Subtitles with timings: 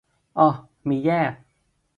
[0.37, 0.47] อ้อ
[0.87, 1.33] มีแยก